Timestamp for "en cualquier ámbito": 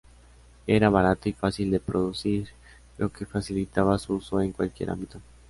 4.41-5.19